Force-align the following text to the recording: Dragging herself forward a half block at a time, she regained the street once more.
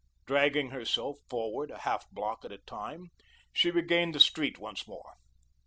Dragging 0.25 0.71
herself 0.71 1.19
forward 1.29 1.69
a 1.69 1.77
half 1.77 2.09
block 2.09 2.43
at 2.43 2.51
a 2.51 2.57
time, 2.57 3.11
she 3.53 3.69
regained 3.69 4.15
the 4.15 4.19
street 4.19 4.57
once 4.57 4.87
more. 4.87 5.13